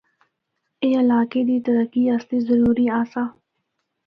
[0.81, 3.23] اے علاقے دی ترقی آسطے ضروری آسا۔